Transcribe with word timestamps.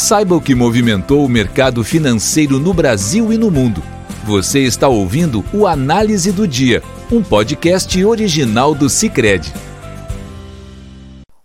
Saiba 0.00 0.36
o 0.36 0.40
que 0.40 0.54
movimentou 0.54 1.24
o 1.24 1.28
mercado 1.28 1.82
financeiro 1.82 2.60
no 2.60 2.72
Brasil 2.72 3.32
e 3.32 3.36
no 3.36 3.50
mundo. 3.50 3.82
Você 4.24 4.60
está 4.60 4.86
ouvindo 4.86 5.42
o 5.52 5.66
Análise 5.66 6.30
do 6.30 6.46
Dia, 6.46 6.80
um 7.10 7.20
podcast 7.20 8.04
original 8.04 8.76
do 8.76 8.88
Cicred. 8.88 9.52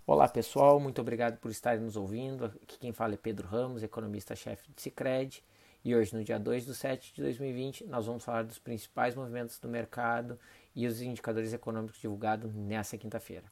Olá 0.06 0.28
pessoal, 0.28 0.78
muito 0.78 1.00
obrigado 1.00 1.36
por 1.38 1.50
estarem 1.50 1.80
nos 1.80 1.96
ouvindo. 1.96 2.44
Aqui 2.44 2.78
quem 2.78 2.92
fala 2.92 3.14
é 3.14 3.16
Pedro 3.16 3.48
Ramos, 3.48 3.82
economista-chefe 3.82 4.70
do 4.70 4.80
Cicred. 4.80 5.42
E 5.84 5.92
hoje, 5.96 6.14
no 6.14 6.22
dia 6.22 6.38
2 6.38 6.66
de 6.66 6.76
7 6.76 7.12
de 7.12 7.22
2020, 7.22 7.86
nós 7.86 8.06
vamos 8.06 8.22
falar 8.22 8.44
dos 8.44 8.60
principais 8.60 9.16
movimentos 9.16 9.58
do 9.58 9.68
mercado 9.68 10.38
e 10.76 10.86
os 10.86 11.02
indicadores 11.02 11.52
econômicos 11.52 12.00
divulgados 12.00 12.54
nessa 12.54 12.96
quinta-feira. 12.96 13.46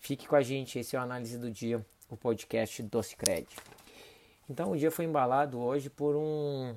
Fique 0.00 0.26
com 0.26 0.34
a 0.34 0.42
gente, 0.42 0.80
esse 0.80 0.96
é 0.96 0.98
o 0.98 1.02
Análise 1.02 1.38
do 1.38 1.48
Dia, 1.48 1.80
o 2.10 2.16
podcast 2.16 2.82
do 2.82 3.00
Cicred. 3.04 3.46
Então 4.48 4.72
o 4.72 4.76
dia 4.76 4.90
foi 4.90 5.04
embalado 5.04 5.58
hoje 5.58 5.90
por 5.90 6.16
um 6.16 6.74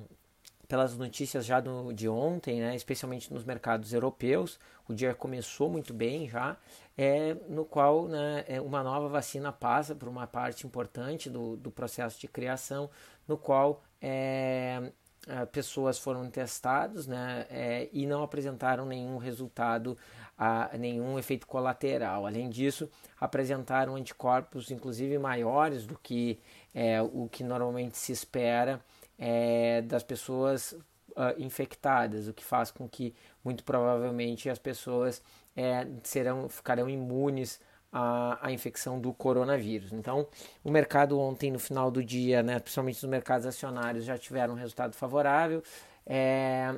pelas 0.70 0.96
notícias 0.96 1.44
já 1.44 1.58
do, 1.58 1.92
de 1.92 2.08
ontem, 2.08 2.60
né, 2.60 2.76
especialmente 2.76 3.32
nos 3.34 3.42
mercados 3.42 3.92
europeus. 3.92 4.56
O 4.88 4.94
dia 4.94 5.12
começou 5.12 5.68
muito 5.68 5.92
bem 5.92 6.28
já, 6.28 6.56
é, 6.96 7.34
no 7.48 7.64
qual 7.64 8.06
né, 8.06 8.44
é, 8.46 8.60
uma 8.60 8.80
nova 8.80 9.08
vacina 9.08 9.50
passa 9.50 9.96
por 9.96 10.08
uma 10.08 10.28
parte 10.28 10.64
importante 10.68 11.28
do, 11.28 11.56
do 11.56 11.72
processo 11.72 12.20
de 12.20 12.28
criação, 12.28 12.88
no 13.26 13.36
qual 13.36 13.82
é, 14.00 14.92
é 15.26 15.44
pessoas 15.46 15.98
foram 15.98 16.30
testadas 16.30 17.08
né, 17.08 17.46
é, 17.50 17.88
e 17.92 18.06
não 18.06 18.22
apresentaram 18.22 18.86
nenhum 18.86 19.16
resultado, 19.16 19.98
a, 20.42 20.70
nenhum 20.78 21.18
efeito 21.18 21.46
colateral. 21.46 22.26
Além 22.26 22.48
disso, 22.48 22.88
apresentaram 23.20 23.94
anticorpos, 23.94 24.70
inclusive 24.70 25.18
maiores 25.18 25.86
do 25.86 25.98
que 25.98 26.40
é, 26.74 27.02
o 27.02 27.28
que 27.30 27.44
normalmente 27.44 27.98
se 27.98 28.10
espera 28.10 28.80
é, 29.18 29.82
das 29.82 30.02
pessoas 30.02 30.72
uh, 30.72 31.38
infectadas, 31.38 32.26
o 32.26 32.32
que 32.32 32.42
faz 32.42 32.70
com 32.70 32.88
que 32.88 33.14
muito 33.44 33.62
provavelmente 33.64 34.48
as 34.48 34.58
pessoas 34.58 35.22
é, 35.54 35.86
serão, 36.02 36.48
ficarão 36.48 36.88
imunes 36.88 37.60
à, 37.92 38.46
à, 38.46 38.50
infecção 38.50 38.98
do 38.98 39.12
coronavírus. 39.12 39.92
Então, 39.92 40.26
o 40.64 40.70
mercado 40.70 41.20
ontem, 41.20 41.50
no 41.50 41.58
final 41.58 41.90
do 41.90 42.02
dia, 42.02 42.42
né, 42.42 42.58
principalmente 42.58 42.96
os 42.96 43.04
mercados 43.04 43.46
acionários, 43.46 44.06
já 44.06 44.16
tiveram 44.16 44.54
um 44.54 44.56
resultado 44.56 44.94
favorável. 44.94 45.62
É, 46.06 46.74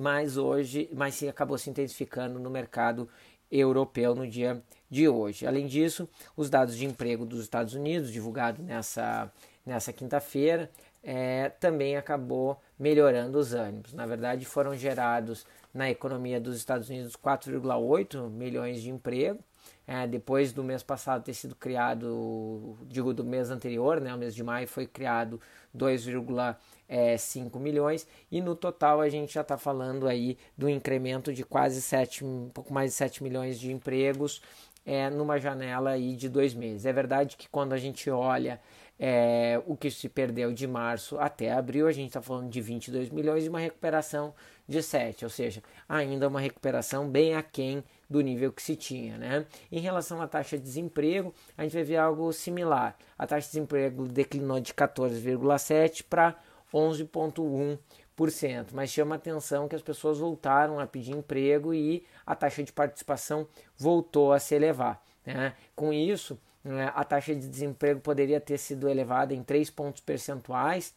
mas 0.00 0.38
hoje, 0.38 0.88
mas 0.94 1.14
sim 1.14 1.28
acabou 1.28 1.58
se 1.58 1.68
intensificando 1.68 2.38
no 2.38 2.48
mercado 2.48 3.06
europeu 3.50 4.14
no 4.14 4.26
dia 4.26 4.62
de 4.88 5.08
hoje. 5.08 5.46
Além 5.46 5.66
disso, 5.66 6.08
os 6.34 6.48
dados 6.48 6.76
de 6.76 6.86
emprego 6.86 7.26
dos 7.26 7.42
Estados 7.42 7.74
Unidos, 7.74 8.10
divulgados 8.10 8.64
nessa, 8.64 9.30
nessa 9.64 9.92
quinta-feira, 9.92 10.70
é, 11.02 11.50
também 11.50 11.96
acabou 11.96 12.58
melhorando 12.78 13.38
os 13.38 13.52
ânimos. 13.52 13.92
Na 13.92 14.06
verdade, 14.06 14.46
foram 14.46 14.74
gerados 14.74 15.46
na 15.72 15.90
economia 15.90 16.40
dos 16.40 16.56
Estados 16.56 16.88
Unidos 16.88 17.14
4,8 17.14 18.30
milhões 18.30 18.80
de 18.80 18.90
emprego. 18.90 19.40
É, 19.86 20.06
depois 20.06 20.52
do 20.52 20.62
mês 20.62 20.82
passado 20.82 21.24
ter 21.24 21.34
sido 21.34 21.54
criado, 21.54 22.78
digo, 22.86 23.12
do 23.12 23.24
mês 23.24 23.50
anterior, 23.50 24.00
né, 24.00 24.14
o 24.14 24.18
mês 24.18 24.34
de 24.34 24.42
maio 24.42 24.66
foi 24.68 24.86
criado 24.86 25.40
2,5 25.76 26.56
é, 26.90 27.16
5 27.16 27.56
milhões 27.60 28.04
e 28.32 28.42
no 28.42 28.56
total 28.56 29.00
a 29.00 29.08
gente 29.08 29.32
já 29.32 29.42
está 29.42 29.56
falando 29.56 30.08
aí 30.08 30.36
do 30.58 30.68
incremento 30.68 31.32
de 31.32 31.44
quase 31.44 31.80
7, 31.80 32.24
um 32.24 32.50
pouco 32.52 32.74
mais 32.74 32.90
de 32.90 32.96
7 32.96 33.22
milhões 33.22 33.60
de 33.60 33.70
empregos 33.70 34.42
é, 34.84 35.08
numa 35.08 35.38
janela 35.38 35.90
aí 35.90 36.16
de 36.16 36.28
dois 36.28 36.52
meses. 36.52 36.84
É 36.84 36.92
verdade 36.92 37.36
que 37.36 37.48
quando 37.48 37.74
a 37.74 37.78
gente 37.78 38.10
olha 38.10 38.60
é, 38.98 39.62
o 39.66 39.76
que 39.76 39.88
se 39.88 40.08
perdeu 40.08 40.52
de 40.52 40.66
março 40.66 41.16
até 41.18 41.52
abril, 41.52 41.86
a 41.86 41.92
gente 41.92 42.08
está 42.08 42.20
falando 42.20 42.50
de 42.50 42.60
22 42.60 43.08
milhões 43.10 43.44
e 43.44 43.48
uma 43.48 43.60
recuperação 43.60 44.34
de 44.66 44.82
7, 44.82 45.24
ou 45.24 45.30
seja, 45.30 45.62
ainda 45.88 46.26
uma 46.26 46.40
recuperação 46.40 47.08
bem 47.08 47.34
aquém 47.34 47.84
do 48.08 48.20
nível 48.20 48.52
que 48.52 48.62
se 48.62 48.74
tinha. 48.74 49.16
Né? 49.16 49.46
Em 49.70 49.80
relação 49.80 50.20
à 50.20 50.26
taxa 50.26 50.58
de 50.58 50.64
desemprego, 50.64 51.32
a 51.56 51.62
gente 51.62 51.72
vai 51.72 51.84
ver 51.84 51.96
algo 51.96 52.32
similar. 52.32 52.96
A 53.16 53.26
taxa 53.26 53.46
de 53.46 53.52
desemprego 53.52 54.08
declinou 54.08 54.60
de 54.60 54.74
14,7 54.74 56.04
para 56.08 56.36
11,1%. 56.72 58.68
Mas 58.72 58.90
chama 58.90 59.14
atenção 59.14 59.68
que 59.68 59.76
as 59.76 59.82
pessoas 59.82 60.18
voltaram 60.18 60.78
a 60.78 60.86
pedir 60.86 61.12
emprego 61.12 61.72
e 61.72 62.04
a 62.26 62.34
taxa 62.34 62.62
de 62.62 62.72
participação 62.72 63.46
voltou 63.76 64.32
a 64.32 64.38
se 64.38 64.54
elevar. 64.54 65.02
Né? 65.24 65.54
Com 65.74 65.92
isso, 65.92 66.38
né, 66.62 66.92
a 66.94 67.04
taxa 67.04 67.34
de 67.34 67.48
desemprego 67.48 68.00
poderia 68.00 68.40
ter 68.40 68.58
sido 68.58 68.88
elevada 68.88 69.34
em 69.34 69.42
3 69.42 69.70
pontos 69.70 70.00
percentuais, 70.00 70.94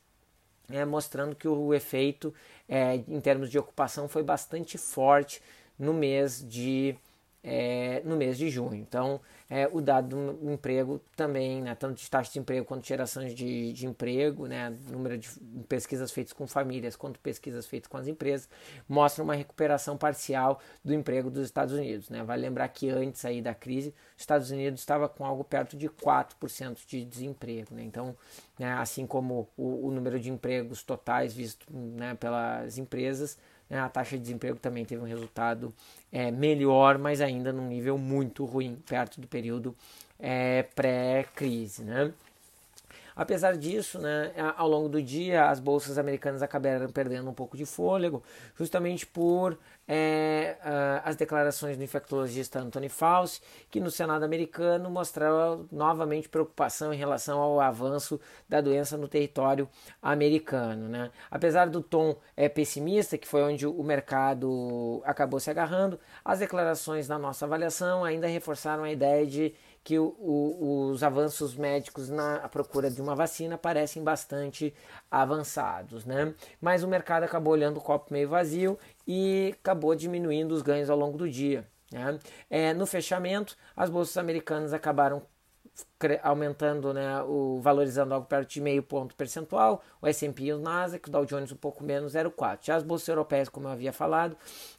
é, 0.69 0.83
mostrando 0.85 1.35
que 1.35 1.47
o 1.47 1.73
efeito 1.73 2.33
é, 2.67 2.95
em 2.95 3.19
termos 3.19 3.49
de 3.49 3.59
ocupação 3.59 4.07
foi 4.07 4.23
bastante 4.23 4.77
forte 4.77 5.41
no 5.77 5.93
mês 5.93 6.45
de, 6.47 6.95
é, 7.43 8.01
no 8.05 8.15
mês 8.15 8.37
de 8.37 8.49
junho. 8.49 8.75
Então, 8.75 9.19
é, 9.49 9.69
o 9.71 9.81
dado 9.81 10.33
do 10.33 10.51
emprego 10.51 11.01
também, 11.15 11.61
né, 11.61 11.75
tanto 11.75 12.01
de 12.01 12.09
taxa 12.09 12.31
de 12.31 12.39
emprego 12.39 12.65
quanto 12.65 12.81
de 12.83 12.87
gerações 12.87 13.35
de, 13.35 13.73
de 13.73 13.85
emprego, 13.85 14.47
né, 14.47 14.75
número 14.89 15.17
de 15.17 15.29
pesquisas 15.67 16.11
feitas 16.11 16.31
com 16.31 16.47
famílias 16.47 16.95
quanto 16.95 17.19
pesquisas 17.19 17.67
feitas 17.67 17.87
com 17.87 17.97
as 17.97 18.07
empresas, 18.07 18.49
mostram 18.87 19.25
uma 19.25 19.35
recuperação 19.35 19.97
parcial 19.97 20.59
do 20.83 20.93
emprego 20.93 21.29
dos 21.29 21.45
Estados 21.45 21.73
Unidos. 21.73 22.09
Né. 22.09 22.23
Vale 22.23 22.41
lembrar 22.41 22.67
que 22.69 22.89
antes 22.89 23.25
aí 23.25 23.41
da 23.41 23.53
crise, 23.53 23.93
os 24.15 24.21
Estados 24.21 24.49
Unidos 24.49 24.79
estava 24.79 25.09
com 25.09 25.25
algo 25.25 25.43
perto 25.43 25.75
de 25.75 25.89
4% 25.89 26.79
de 26.87 27.03
desemprego. 27.03 27.75
Né. 27.75 27.83
Então, 27.83 28.15
né, 28.57 28.71
assim 28.73 29.05
como 29.05 29.49
o, 29.57 29.87
o, 29.87 29.91
número 29.91 30.19
de 30.19 30.31
empregos 30.31 30.83
totais 30.83 31.33
visto 31.33 31.65
né, 31.71 32.15
pelas 32.15 32.77
empresas, 32.77 33.37
a 33.79 33.89
taxa 33.89 34.17
de 34.17 34.21
desemprego 34.21 34.57
também 34.57 34.85
teve 34.85 35.01
um 35.01 35.07
resultado 35.07 35.73
é, 36.11 36.31
melhor, 36.31 36.97
mas 36.97 37.21
ainda 37.21 37.51
num 37.51 37.67
nível 37.67 37.97
muito 37.97 38.45
ruim, 38.45 38.77
perto 38.87 39.19
do 39.19 39.27
período 39.27 39.75
é, 40.19 40.63
pré-crise. 40.75 41.83
Né? 41.83 42.11
Apesar 43.15 43.57
disso, 43.57 43.99
né, 43.99 44.31
ao 44.57 44.67
longo 44.67 44.89
do 44.89 45.01
dia, 45.01 45.49
as 45.49 45.59
bolsas 45.59 45.97
americanas 45.97 46.41
acabaram 46.41 46.89
perdendo 46.89 47.29
um 47.29 47.33
pouco 47.33 47.55
de 47.55 47.65
fôlego, 47.65 48.23
justamente 48.55 49.05
por 49.05 49.57
é, 49.87 50.57
as 51.03 51.15
declarações 51.15 51.77
do 51.77 51.83
infectologista 51.83 52.59
Anthony 52.59 52.89
Fauci, 52.89 53.41
que 53.69 53.79
no 53.79 53.91
Senado 53.91 54.23
americano 54.23 54.89
mostrava 54.89 55.65
novamente 55.71 56.29
preocupação 56.29 56.93
em 56.93 56.97
relação 56.97 57.39
ao 57.39 57.59
avanço 57.59 58.19
da 58.47 58.61
doença 58.61 58.97
no 58.97 59.07
território 59.07 59.67
americano. 60.01 60.87
Né? 60.87 61.11
Apesar 61.29 61.69
do 61.69 61.81
tom 61.81 62.15
é, 62.35 62.47
pessimista, 62.47 63.17
que 63.17 63.27
foi 63.27 63.43
onde 63.43 63.67
o 63.67 63.83
mercado 63.83 65.01
acabou 65.05 65.39
se 65.39 65.49
agarrando, 65.49 65.99
as 66.23 66.39
declarações 66.39 67.07
na 67.07 67.19
nossa 67.19 67.45
avaliação 67.45 68.05
ainda 68.05 68.27
reforçaram 68.27 68.83
a 68.83 68.91
ideia 68.91 69.25
de 69.25 69.53
que 69.83 69.99
o, 69.99 70.15
o, 70.17 70.89
os 70.91 71.03
avanços 71.03 71.55
médicos 71.55 72.09
na 72.09 72.47
procura 72.49 72.89
de 72.89 73.01
uma 73.01 73.15
vacina 73.15 73.57
parecem 73.57 74.03
bastante 74.03 74.73
avançados, 75.11 76.05
né? 76.05 76.33
Mas 76.61 76.83
o 76.83 76.87
mercado 76.87 77.23
acabou 77.23 77.53
olhando 77.53 77.77
o 77.77 77.81
copo 77.81 78.13
meio 78.13 78.29
vazio 78.29 78.79
e 79.07 79.53
acabou 79.59 79.93
diminuindo 79.93 80.53
os 80.53 80.61
ganhos 80.61 80.89
ao 80.89 80.97
longo 80.97 81.17
do 81.17 81.29
dia. 81.29 81.67
Né? 81.91 82.17
É, 82.49 82.73
no 82.73 82.85
fechamento, 82.85 83.55
as 83.75 83.89
bolsas 83.89 84.17
americanas 84.17 84.73
acabaram 84.73 85.21
aumentando, 86.21 86.93
né, 86.93 87.21
o, 87.23 87.59
valorizando 87.61 88.13
algo 88.13 88.27
perto 88.27 88.49
de 88.49 88.61
meio 88.61 88.83
ponto 88.83 89.15
percentual, 89.15 89.81
o 90.01 90.07
S&P 90.07 90.43
e 90.43 90.53
o 90.53 90.59
Nasdaq, 90.59 91.07
o 91.07 91.11
Dow 91.11 91.25
Jones 91.25 91.51
um 91.51 91.55
pouco 91.55 91.83
menos, 91.83 92.13
0,4. 92.13 92.59
Já 92.61 92.75
as 92.75 92.83
bolsas 92.83 93.07
europeias, 93.07 93.47
como 93.47 93.67
eu 93.67 93.71
havia 93.71 93.93
falado, 93.93 94.35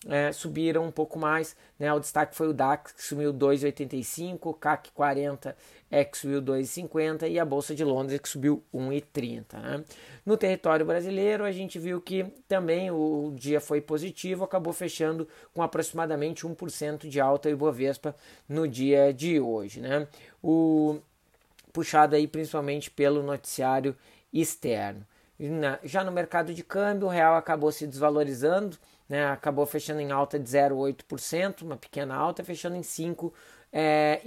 é, 0.06 0.32
subiram 0.32 0.84
um 0.84 0.91
pouco 0.91 1.19
mais, 1.19 1.56
né, 1.78 1.93
o 1.93 1.99
destaque 1.99 2.37
foi 2.37 2.49
o 2.49 2.53
DAX, 2.53 2.93
que 2.93 3.03
subiu 3.03 3.32
2,85, 3.32 4.38
o 4.43 4.55
CAC 4.55 4.91
40 4.93 5.56
é, 5.94 6.05
que 6.05 6.19
subiu 6.19 6.43
2,50 6.43 7.31
e 7.31 7.38
a 7.38 7.44
Bolsa 7.44 7.72
de 7.72 7.84
Londres, 7.84 8.19
que 8.19 8.28
subiu 8.28 8.65
1,30. 8.75 9.44
Né? 9.52 9.85
No 10.26 10.37
território 10.37 10.85
brasileiro, 10.85 11.44
a 11.44 11.52
gente 11.52 11.79
viu 11.79 12.00
que 12.00 12.25
também 12.49 12.91
o 12.91 13.32
dia 13.37 13.61
foi 13.61 13.81
positivo, 13.81 14.43
acabou 14.43 14.73
fechando 14.73 15.29
com 15.55 15.62
aproximadamente 15.62 16.44
1% 16.44 17.06
de 17.06 17.20
alta 17.20 17.49
Ibovespa 17.49 18.12
no 18.49 18.67
dia 18.67 19.14
de 19.14 19.38
hoje. 19.38 19.81
Né? 19.81 20.08
O 20.43 20.99
puxado 21.73 22.17
aí 22.17 22.26
principalmente 22.26 22.90
pelo 22.90 23.23
noticiário 23.23 23.97
externo. 24.32 25.06
Já 25.85 26.02
no 26.02 26.11
mercado 26.11 26.52
de 26.52 26.64
câmbio, 26.64 27.06
o 27.06 27.11
real 27.11 27.37
acabou 27.37 27.70
se 27.70 27.87
desvalorizando, 27.87 28.76
né, 29.08 29.26
acabou 29.26 29.64
fechando 29.64 30.00
em 30.00 30.11
alta 30.11 30.40
de 30.40 30.49
0,8%, 30.49 31.62
uma 31.62 31.76
pequena 31.76 32.17
alta, 32.17 32.43
fechando 32.43 32.75
em 32.75 32.81
5,36% 32.81 33.32
é, 33.75 34.21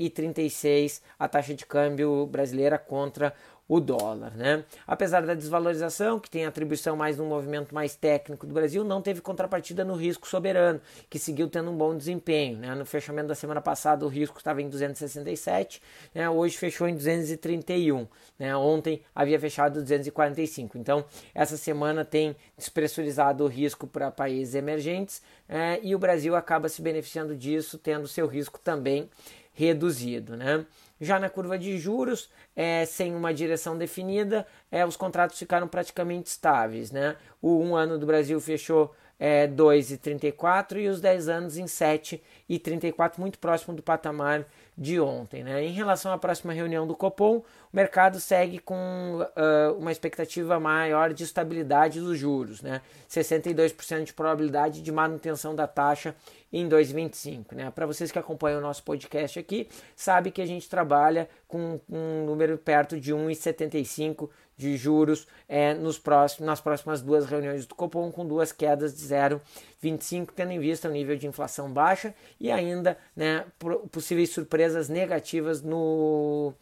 a 1.17 1.27
taxa 1.29 1.53
de 1.53 1.65
câmbio 1.65 2.27
brasileira 2.27 2.77
contra 2.77 3.33
o 3.67 3.79
dólar. 3.79 4.35
Né? 4.35 4.63
Apesar 4.85 5.25
da 5.25 5.33
desvalorização, 5.33 6.19
que 6.19 6.29
tem 6.29 6.45
atribuição 6.45 6.95
mais 6.95 7.17
num 7.17 7.25
movimento 7.27 7.73
mais 7.73 7.95
técnico 7.95 8.45
do 8.47 8.53
Brasil, 8.53 8.83
não 8.83 9.01
teve 9.01 9.21
contrapartida 9.21 9.83
no 9.83 9.95
risco 9.95 10.27
soberano, 10.27 10.79
que 11.09 11.19
seguiu 11.19 11.49
tendo 11.49 11.71
um 11.71 11.77
bom 11.77 11.95
desempenho. 11.95 12.57
Né? 12.57 12.73
No 12.73 12.85
fechamento 12.85 13.27
da 13.27 13.35
semana 13.35 13.61
passada, 13.61 14.05
o 14.05 14.09
risco 14.09 14.37
estava 14.37 14.61
em 14.61 14.69
267, 14.69 15.81
né? 16.13 16.29
hoje 16.29 16.57
fechou 16.57 16.87
em 16.87 16.95
231. 16.95 18.07
Né? 18.39 18.55
Ontem 18.55 19.01
havia 19.13 19.39
fechado 19.39 19.81
245. 19.81 20.77
Então, 20.77 21.03
essa 21.33 21.57
semana 21.57 22.05
tem 22.05 22.35
despressurizado 22.57 23.43
o 23.43 23.47
risco 23.47 23.85
para 23.85 24.11
países 24.11 24.55
emergentes 24.55 25.21
é, 25.49 25.79
e 25.81 25.95
o 25.95 25.99
Brasil 25.99 26.35
acaba 26.35 26.69
se 26.69 26.81
beneficiando 26.81 27.35
disso, 27.35 27.77
tendo 27.77 28.07
seu 28.07 28.27
risco 28.27 28.59
também 28.59 29.09
reduzido. 29.57 30.37
Né? 30.37 30.63
Já 31.01 31.19
na 31.19 31.29
curva 31.29 31.57
de 31.57 31.77
juros, 31.79 32.29
é, 32.55 32.85
sem 32.85 33.15
uma 33.15 33.33
direção 33.33 33.75
definida, 33.75 34.45
é, 34.71 34.85
os 34.85 34.95
contratos 34.95 35.37
ficaram 35.37 35.67
praticamente 35.67 36.29
estáveis. 36.29 36.91
Né? 36.91 37.15
O 37.41 37.59
um 37.59 37.75
ano 37.75 37.97
do 37.97 38.05
Brasil 38.05 38.39
fechou 38.39 38.93
é, 39.19 39.47
2,34 39.47 40.77
e 40.77 40.87
os 40.87 41.01
10 41.01 41.27
anos 41.27 41.57
em 41.57 41.65
7,34, 41.65 43.17
muito 43.17 43.39
próximo 43.39 43.75
do 43.75 43.81
patamar 43.81 44.45
de 44.77 44.99
ontem. 44.99 45.43
Né? 45.43 45.65
Em 45.65 45.71
relação 45.71 46.11
à 46.11 46.19
próxima 46.19 46.53
reunião 46.53 46.85
do 46.85 46.95
Copom, 46.95 47.37
o 47.37 47.43
mercado 47.73 48.19
segue 48.19 48.59
com 48.59 48.75
uh, 49.21 49.73
uma 49.77 49.91
expectativa 49.91 50.59
maior 50.59 51.13
de 51.13 51.23
estabilidade 51.23 51.99
dos 51.99 52.17
juros, 52.17 52.61
né? 52.61 52.81
62% 53.09 54.03
de 54.03 54.13
probabilidade 54.13 54.81
de 54.81 54.91
manutenção 54.91 55.53
da 55.53 55.67
taxa 55.67 56.15
em 56.51 56.67
2025. 56.67 57.55
Né? 57.55 57.69
Para 57.71 57.85
vocês 57.85 58.11
que 58.11 58.19
acompanham 58.19 58.59
o 58.59 58.61
nosso 58.61 58.83
podcast 58.83 59.37
aqui, 59.39 59.67
sabe 59.95 60.31
que 60.31 60.41
a 60.41 60.45
gente 60.45 60.69
trabalha 60.69 61.29
com 61.47 61.79
um 61.89 62.25
número 62.25 62.57
perto 62.57 62.99
de 62.99 63.13
1,75 63.13 64.29
de 64.57 64.75
juros 64.75 65.27
é, 65.47 65.75
nos 65.75 65.99
próximos, 65.99 66.47
nas 66.47 66.59
próximas 66.59 67.01
duas 67.01 67.27
reuniões 67.27 67.65
do 67.65 67.75
Copom, 67.75 68.11
com 68.11 68.25
duas 68.25 68.51
quedas 68.51 68.97
de 68.97 69.05
0,25, 69.05 70.29
tendo 70.35 70.51
em 70.51 70.59
vista 70.59 70.89
o 70.89 70.91
nível 70.91 71.15
de 71.15 71.27
inflação 71.27 71.71
baixa 71.71 72.13
e 72.39 72.51
ainda 72.51 72.97
né, 73.15 73.45
possíveis 73.91 74.31
surpresas 74.31 74.89
negativas 74.89 75.61
no, 75.61 76.53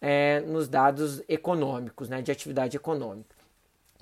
é, 0.00 0.40
nos 0.40 0.68
dados 0.68 1.22
econômicos, 1.28 2.08
né, 2.08 2.22
de 2.22 2.30
atividade 2.30 2.76
econômica. 2.76 3.34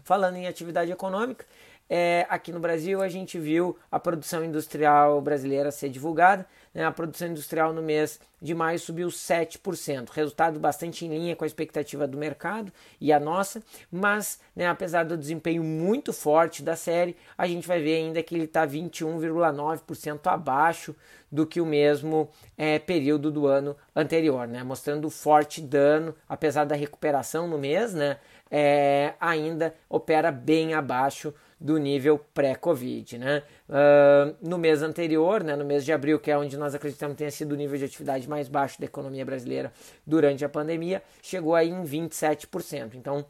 Falando 0.05 0.37
em 0.37 0.47
atividade 0.47 0.93
econômica, 0.93 1.45
é, 1.91 2.27
aqui 2.29 2.53
no 2.53 2.61
Brasil 2.61 3.01
a 3.01 3.09
gente 3.09 3.39
viu 3.39 3.77
a 3.91 3.99
produção 3.99 4.45
industrial 4.45 5.21
brasileira 5.23 5.71
ser 5.71 5.89
divulgada. 5.89 6.47
Né? 6.75 6.85
A 6.85 6.93
produção 6.93 7.29
industrial 7.29 7.73
no 7.73 7.83
mês 7.83 8.21
de 8.41 8.55
maio 8.55 8.79
subiu 8.79 9.09
7%, 9.09 10.11
resultado 10.11 10.61
bastante 10.61 11.05
em 11.05 11.09
linha 11.09 11.35
com 11.35 11.45
a 11.45 11.47
expectativa 11.47 12.07
do 12.07 12.19
mercado 12.19 12.71
e 13.01 13.13
a 13.13 13.19
nossa, 13.19 13.63
mas 13.91 14.39
né, 14.55 14.67
apesar 14.67 15.05
do 15.05 15.17
desempenho 15.17 15.65
muito 15.65 16.13
forte 16.13 16.63
da 16.63 16.77
série, 16.77 17.17
a 17.37 17.47
gente 17.47 17.67
vai 17.67 17.81
ver 17.81 17.97
ainda 17.97 18.23
que 18.23 18.35
ele 18.35 18.45
está 18.45 18.67
21,9% 18.67 20.27
abaixo 20.27 20.95
do 21.33 21.47
que 21.47 21.61
o 21.61 21.67
mesmo 21.67 22.29
é, 22.57 22.79
período 22.79 23.31
do 23.31 23.47
ano 23.47 23.77
anterior, 23.97 24.47
né? 24.47 24.63
mostrando 24.63 25.11
forte 25.11 25.61
dano, 25.61 26.15
apesar 26.29 26.65
da 26.65 26.77
recuperação 26.77 27.49
no 27.49 27.59
mês, 27.59 27.93
né? 27.95 28.19
É, 28.51 29.13
ainda 29.21 29.75
opera 29.91 30.33
bem 30.33 30.73
abaixo 30.73 31.35
do 31.61 31.79
nível 31.79 32.19
pré-Covid. 32.33 33.19
Né? 33.19 33.43
Uh, 33.69 34.37
no 34.41 34.59
mês 34.59 34.83
anterior, 34.83 35.43
né, 35.43 35.57
no 35.57 35.65
mês 35.65 35.85
de 35.85 35.93
abril, 35.93 36.19
que 36.19 36.31
é 36.31 36.39
onde 36.39 36.57
nós 36.57 36.75
acreditamos 36.75 37.17
tenha 37.17 37.31
sido 37.31 37.53
o 37.53 37.57
nível 37.57 37.77
de 37.77 37.85
atividade 37.85 38.29
mais 38.29 38.49
baixo 38.49 38.79
da 38.79 38.87
economia 38.87 39.25
brasileira 39.25 39.73
durante 40.07 40.45
a 40.45 40.49
pandemia, 40.49 41.03
chegou 41.23 41.55
aí 41.55 41.71
em 41.71 41.83
27%. 41.83 42.95
Então, 42.95 43.25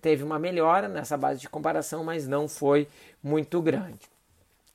teve 0.00 0.22
uma 0.22 0.38
melhora 0.38 0.88
nessa 0.88 1.16
base 1.16 1.40
de 1.40 1.48
comparação, 1.48 2.04
mas 2.04 2.26
não 2.26 2.48
foi 2.48 2.88
muito 3.22 3.60
grande. 3.62 4.15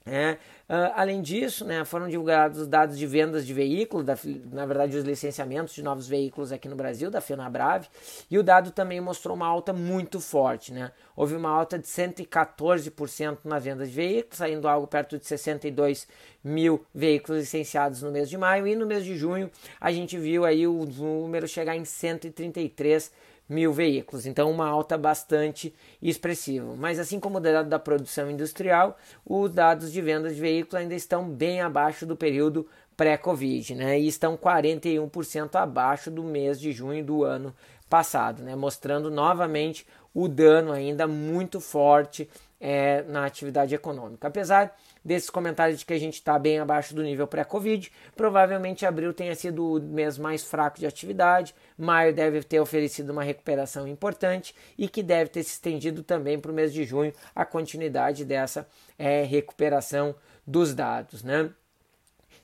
É, 0.05 0.37
Uh, 0.71 0.87
além 0.95 1.21
disso, 1.21 1.65
né, 1.65 1.83
foram 1.83 2.07
divulgados 2.07 2.61
os 2.61 2.65
dados 2.65 2.97
de 2.97 3.05
vendas 3.05 3.45
de 3.45 3.53
veículos, 3.53 4.05
na 4.53 4.65
verdade, 4.65 4.95
os 4.95 5.03
licenciamentos 5.03 5.73
de 5.73 5.83
novos 5.83 6.07
veículos 6.07 6.53
aqui 6.53 6.69
no 6.69 6.77
Brasil, 6.77 7.11
da 7.11 7.19
FenaBrave, 7.19 7.89
e 8.29 8.39
o 8.39 8.43
dado 8.43 8.71
também 8.71 9.01
mostrou 9.01 9.35
uma 9.35 9.45
alta 9.45 9.73
muito 9.73 10.21
forte. 10.21 10.71
Né? 10.71 10.89
Houve 11.13 11.35
uma 11.35 11.49
alta 11.49 11.77
de 11.77 11.85
114% 11.87 13.39
na 13.43 13.59
venda 13.59 13.85
de 13.85 13.91
veículos, 13.91 14.37
saindo 14.37 14.65
algo 14.65 14.87
perto 14.87 15.19
de 15.19 15.27
62 15.27 16.07
mil 16.41 16.85
veículos 16.95 17.41
licenciados 17.41 18.01
no 18.01 18.09
mês 18.09 18.29
de 18.29 18.37
maio, 18.37 18.65
e 18.65 18.73
no 18.73 18.85
mês 18.85 19.03
de 19.03 19.17
junho 19.17 19.51
a 19.77 19.91
gente 19.91 20.17
viu 20.17 20.45
aí 20.45 20.65
o 20.65 20.85
número 20.85 21.49
chegar 21.49 21.75
em 21.75 21.83
133 21.83 23.11
mil 23.11 23.30
veículos, 23.73 24.25
então 24.25 24.49
uma 24.49 24.67
alta 24.67 24.97
bastante 24.97 25.73
expressiva. 26.01 26.75
Mas 26.75 26.99
assim 26.99 27.19
como 27.19 27.37
o 27.37 27.41
dado 27.41 27.69
da 27.69 27.79
produção 27.79 28.31
industrial, 28.31 28.97
os 29.25 29.51
dados 29.51 29.91
de 29.91 30.01
vendas 30.01 30.35
de 30.35 30.41
veículos 30.41 30.75
ainda 30.75 30.95
estão 30.95 31.29
bem 31.29 31.61
abaixo 31.61 32.05
do 32.05 32.15
período 32.15 32.67
pré-Covid, 32.95 33.75
né? 33.75 33.99
E 33.99 34.07
estão 34.07 34.37
41% 34.37 35.55
abaixo 35.55 36.09
do 36.09 36.23
mês 36.23 36.59
de 36.59 36.71
junho 36.71 37.03
do 37.03 37.23
ano 37.23 37.53
passado, 37.89 38.41
né? 38.43 38.55
Mostrando 38.55 39.11
novamente 39.11 39.85
o 40.13 40.27
dano 40.27 40.71
ainda 40.71 41.07
muito 41.07 41.59
forte 41.59 42.29
é, 42.59 43.03
na 43.03 43.25
atividade 43.25 43.73
econômica. 43.73 44.27
Apesar 44.27 44.75
desses 45.03 45.29
comentários 45.29 45.79
de 45.79 45.85
que 45.85 45.93
a 45.93 45.99
gente 45.99 46.15
está 46.15 46.37
bem 46.37 46.59
abaixo 46.59 46.93
do 46.93 47.03
nível 47.03 47.27
pré-Covid. 47.27 47.91
Provavelmente 48.15 48.85
abril 48.85 49.13
tenha 49.13 49.35
sido 49.35 49.75
o 49.75 49.81
mês 49.81 50.17
mais 50.17 50.43
fraco 50.43 50.79
de 50.79 50.85
atividade, 50.85 51.55
maio 51.77 52.13
deve 52.13 52.43
ter 52.43 52.59
oferecido 52.59 53.11
uma 53.11 53.23
recuperação 53.23 53.87
importante 53.87 54.55
e 54.77 54.87
que 54.87 55.01
deve 55.01 55.29
ter 55.29 55.43
se 55.43 55.51
estendido 55.51 56.03
também 56.03 56.39
para 56.39 56.51
o 56.51 56.55
mês 56.55 56.73
de 56.73 56.83
junho 56.83 57.13
a 57.35 57.45
continuidade 57.45 58.25
dessa 58.25 58.67
é, 58.97 59.23
recuperação 59.23 60.15
dos 60.45 60.73
dados. 60.73 61.23
Né? 61.23 61.49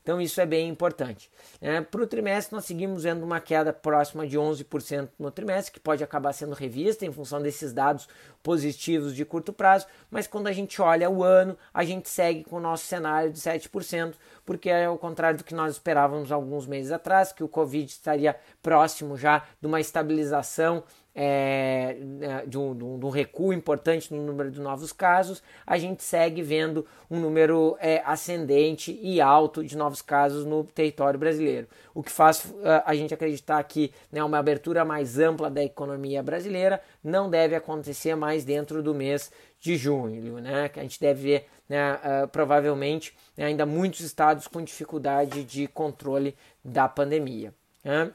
Então 0.08 0.22
isso 0.22 0.40
é 0.40 0.46
bem 0.46 0.70
importante. 0.70 1.30
É, 1.60 1.82
Para 1.82 2.02
o 2.02 2.08
trimestre, 2.08 2.56
nós 2.56 2.64
seguimos 2.64 3.04
vendo 3.04 3.24
uma 3.24 3.42
queda 3.42 3.74
próxima 3.74 4.26
de 4.26 4.38
11% 4.38 5.10
no 5.20 5.30
trimestre, 5.30 5.74
que 5.74 5.82
pode 5.82 6.02
acabar 6.02 6.32
sendo 6.32 6.56
revista 6.56 7.06
em 7.06 7.12
função 7.12 7.42
desses 7.42 7.74
dados 7.74 8.08
positivos 8.42 9.14
de 9.14 9.26
curto 9.26 9.52
prazo, 9.52 9.86
mas 10.10 10.26
quando 10.26 10.48
a 10.48 10.54
gente 10.54 10.82
olha 10.82 11.10
o 11.10 11.26
ano, 11.26 11.58
a 11.74 11.84
gente 11.84 12.08
segue 12.08 12.46
com 12.46 12.56
o 12.56 12.62
nosso 12.62 12.86
cenário 12.86 13.34
de 13.34 13.38
7%, 13.38 14.14
porque 14.46 14.70
é 14.70 14.90
o 14.90 14.98
contrário 14.98 15.40
do 15.40 15.44
que 15.44 15.54
nós 15.54 15.74
esperávamos 15.74 16.32
alguns 16.32 16.66
meses 16.66 16.94
atrás, 16.94 17.34
que 17.34 17.44
o 17.44 17.50
Covid 17.50 17.92
estaria 17.92 18.34
próximo 18.64 19.18
já 19.18 19.44
de 19.60 19.68
uma 19.68 19.82
estabilização 19.82 20.86
é, 21.20 21.98
né, 22.00 22.44
de, 22.46 22.60
um, 22.60 22.78
de, 22.78 22.84
um, 22.84 23.10
recuo 23.10 23.52
importante 23.52 24.14
no 24.14 24.22
número 24.24 24.52
de 24.52 24.62
novos 24.62 24.94
casos, 24.94 25.42
a 25.66 25.76
gente 25.76 26.04
segue 26.04 26.44
vendo 26.44 26.86
um 27.10 27.20
número 27.20 27.76
é, 27.80 28.04
ascendente 28.06 28.98
e 29.02 29.20
alto 29.20 29.64
de 29.64 29.76
novos 29.76 30.00
casos 30.00 30.46
no 30.46 30.64
território 30.64 31.20
brasileiro, 31.20 31.68
o 31.96 32.04
que 32.04 32.12
faz 32.12 32.46
uh, 32.46 32.84
a 32.86 32.94
gente 32.94 33.16
acreditar 33.16 33.64
que 33.64 33.92
né, 34.12 34.24
uma 34.24 34.38
abertura 34.38 34.86
mais 34.86 35.18
ampla 35.18 35.50
da 35.50 35.64
economia 35.64 36.22
brasileira 36.22 36.80
não 37.04 37.32
deve 37.32 37.56
acontecer 37.56 38.14
mais 38.14 38.46
dentro 38.46 38.84
do 38.84 38.94
mês 38.94 39.32
de 39.60 39.76
junho, 39.76 40.40
né? 40.40 40.70
Que 40.70 40.80
a 40.80 40.84
gente 40.84 41.00
deve 41.00 41.22
ver 41.22 41.48
né, 41.68 41.96
uh, 41.96 42.28
provavelmente 42.28 43.18
né, 43.36 43.46
ainda 43.46 43.66
muitos 43.66 44.02
estados 44.02 44.48
com 44.48 44.62
dificuldade 44.62 45.44
de 45.44 45.68
controle 45.68 46.36
da 46.64 46.88
pandemia. 46.88 47.52
Né? 47.84 48.12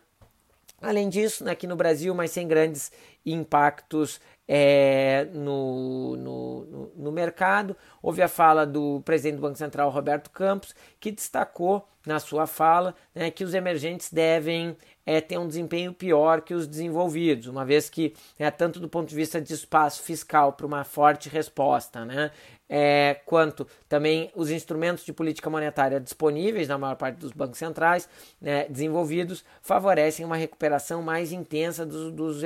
Além 0.83 1.09
disso, 1.09 1.45
né, 1.45 1.53
aqui 1.53 1.67
no 1.67 1.77
Brasil, 1.77 2.15
mas 2.15 2.33
sem 2.33 2.47
grandes 2.49 2.91
impactos 3.25 4.21
é, 4.49 5.29
no, 5.33 6.17
no, 6.17 6.93
no, 6.97 7.13
mercado, 7.13 7.77
houve 8.03 8.21
a 8.21 8.29
fala 8.29 8.67
do 8.67 9.01
presidente 9.05 9.37
do 9.37 9.43
Banco 9.43 9.57
Central, 9.57 9.91
Roberto 9.91 10.29
Campos, 10.31 10.75
que 10.99 11.13
destacou 11.13 11.89
na 12.07 12.19
sua 12.19 12.47
fala 12.47 12.95
né, 13.15 13.31
que 13.31 13.45
os 13.45 13.55
emergentes 13.55 14.11
devem 14.13 14.77
é, 15.05 15.21
ter 15.21 15.39
um 15.39 15.49
desempenho 15.49 15.93
pior 15.93 16.41
que 16.43 16.55
os 16.55 16.67
desenvolvidos, 16.67 17.47
uma 17.47 17.65
vez 17.65 17.91
que, 17.91 18.15
né, 18.39 18.51
tanto 18.51 18.79
do 18.81 18.89
ponto 18.89 19.09
de 19.09 19.15
vista 19.15 19.41
de 19.41 19.53
espaço 19.53 20.03
fiscal 20.03 20.53
para 20.53 20.67
uma 20.67 20.85
forte 20.85 21.29
resposta, 21.29 22.05
né, 22.05 22.31
é, 22.69 23.21
quanto 23.27 23.67
também 23.87 24.31
os 24.35 24.51
instrumentos 24.51 25.05
de 25.05 25.13
política 25.13 25.51
monetária 25.51 26.01
disponíveis 26.01 26.69
na 26.69 26.79
maior 26.79 26.97
parte 26.97 27.17
dos 27.17 27.31
bancos 27.31 27.59
centrais 27.59 28.09
né, 28.41 28.67
desenvolvidos 28.67 29.45
favorecem 29.61 30.25
uma 30.25 30.37
recuperação 30.37 31.03
mais 31.03 31.33
intensa 31.33 31.85
dos, 31.85 32.11
dos, 32.13 32.43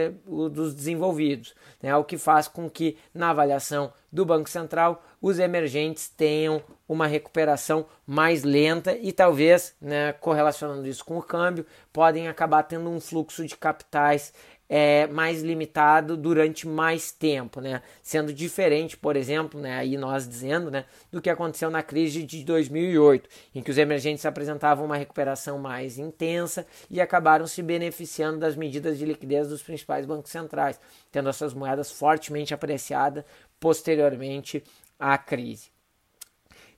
dos 0.50 0.74
desenvolvidos, 0.74 1.54
né, 1.80 1.94
o 1.94 2.02
que 2.02 2.18
faz 2.18 2.48
com 2.48 2.68
que, 2.68 2.96
na 3.14 3.30
avaliação 3.30 3.92
do 4.10 4.24
Banco 4.24 4.48
Central, 4.48 5.04
os 5.20 5.38
emergentes 5.38 6.08
tenham 6.08 6.62
uma 6.88 7.06
recuperação 7.06 7.86
mais 8.06 8.44
lenta 8.44 8.96
e 8.96 9.12
talvez, 9.12 9.74
né, 9.80 10.12
correlacionando 10.14 10.86
isso 10.86 11.04
com 11.04 11.18
o 11.18 11.22
câmbio, 11.22 11.66
podem 11.92 12.28
acabar 12.28 12.62
tendo 12.62 12.88
um 12.90 13.00
fluxo 13.00 13.44
de 13.44 13.56
capitais 13.56 14.32
é, 14.68 15.06
mais 15.06 15.42
limitado 15.42 16.16
durante 16.16 16.66
mais 16.66 17.12
tempo, 17.12 17.60
né? 17.60 17.82
Sendo 18.02 18.32
diferente, 18.32 18.96
por 18.96 19.16
exemplo, 19.16 19.60
né, 19.60 19.78
aí 19.78 19.96
nós 19.96 20.28
dizendo, 20.28 20.70
né, 20.70 20.84
do 21.10 21.22
que 21.22 21.30
aconteceu 21.30 21.70
na 21.70 21.82
crise 21.82 22.22
de 22.22 22.44
2008, 22.44 23.28
em 23.54 23.62
que 23.62 23.70
os 23.70 23.78
emergentes 23.78 24.26
apresentavam 24.26 24.84
uma 24.84 24.96
recuperação 24.96 25.58
mais 25.58 25.98
intensa 25.98 26.66
e 26.90 27.00
acabaram 27.00 27.46
se 27.46 27.62
beneficiando 27.62 28.38
das 28.38 28.56
medidas 28.56 28.98
de 28.98 29.04
liquidez 29.04 29.48
dos 29.48 29.62
principais 29.62 30.04
bancos 30.04 30.30
centrais, 30.30 30.80
tendo 31.12 31.28
as 31.28 31.36
suas 31.36 31.54
moedas 31.54 31.90
fortemente 31.90 32.52
apreciadas 32.52 33.24
posteriormente 33.60 34.62
à 34.98 35.16
crise. 35.16 35.75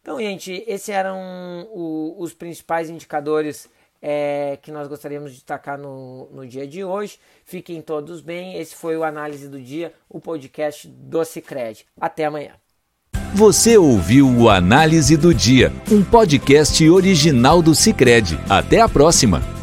Então, 0.09 0.19
gente, 0.21 0.65
esses 0.67 0.89
eram 0.89 1.69
o, 1.71 2.17
os 2.19 2.33
principais 2.33 2.89
indicadores 2.89 3.69
é, 4.01 4.59
que 4.63 4.73
nós 4.73 4.89
gostaríamos 4.89 5.33
de 5.33 5.37
destacar 5.37 5.77
no, 5.77 6.31
no 6.33 6.47
dia 6.47 6.67
de 6.67 6.83
hoje. 6.83 7.19
Fiquem 7.45 7.83
todos 7.83 8.23
bem. 8.23 8.57
Esse 8.59 8.75
foi 8.75 8.97
o 8.97 9.05
Análise 9.05 9.49
do 9.49 9.61
Dia, 9.61 9.93
o 10.09 10.19
podcast 10.19 10.89
do 10.89 11.23
Cicred. 11.27 11.85
Até 12.01 12.25
amanhã. 12.25 12.53
Você 13.35 13.77
ouviu 13.77 14.27
o 14.27 14.49
Análise 14.49 15.15
do 15.15 15.35
Dia, 15.35 15.71
um 15.93 16.03
podcast 16.03 16.89
original 16.89 17.61
do 17.61 17.75
Cicred. 17.75 18.39
Até 18.49 18.81
a 18.81 18.89
próxima! 18.89 19.58